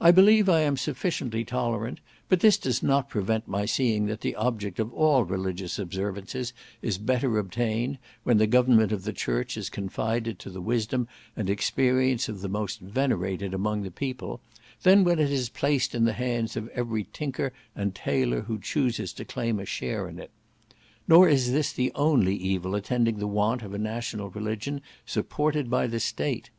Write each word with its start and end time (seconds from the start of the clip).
I 0.00 0.10
believe 0.10 0.48
I 0.48 0.62
am 0.62 0.76
sufficiently 0.76 1.44
tolerant; 1.44 2.00
but 2.28 2.40
this 2.40 2.58
does 2.58 2.82
not 2.82 3.08
prevent 3.08 3.46
my 3.46 3.66
seeing 3.66 4.06
that 4.06 4.20
the 4.20 4.34
object 4.34 4.80
of 4.80 4.92
all 4.92 5.22
religious 5.24 5.78
observances 5.78 6.52
is 6.82 6.98
better 6.98 7.38
obtained, 7.38 7.98
when 8.24 8.38
the 8.38 8.48
government 8.48 8.90
of 8.90 9.04
the 9.04 9.12
church 9.12 9.56
is 9.56 9.70
confided 9.70 10.40
to 10.40 10.50
the 10.50 10.60
wisdom 10.60 11.06
and 11.36 11.48
experience 11.48 12.28
of 12.28 12.40
the 12.40 12.48
most 12.48 12.80
venerated 12.80 13.54
among 13.54 13.82
the 13.82 13.92
people, 13.92 14.40
than 14.82 15.04
when 15.04 15.20
it 15.20 15.30
is 15.30 15.50
placed 15.50 15.94
in 15.94 16.04
the 16.04 16.14
hands 16.14 16.56
of 16.56 16.66
every 16.70 17.06
tinker 17.12 17.52
and 17.76 17.94
tailor 17.94 18.40
who 18.40 18.58
chooses 18.58 19.12
to 19.12 19.24
claim 19.24 19.60
a 19.60 19.64
share 19.64 20.08
in 20.08 20.18
it. 20.18 20.32
Nor 21.06 21.28
is 21.28 21.52
this 21.52 21.72
the 21.72 21.92
only 21.94 22.34
evil 22.34 22.74
attending 22.74 23.18
the 23.18 23.28
want 23.28 23.62
of 23.62 23.72
a 23.72 23.78
national 23.78 24.30
religion, 24.30 24.80
supported 25.06 25.70
by 25.70 25.86
the 25.86 26.00
State. 26.00 26.50